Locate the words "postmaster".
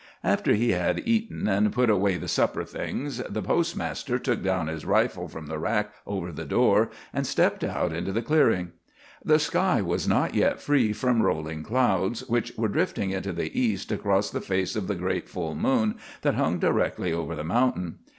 3.43-4.17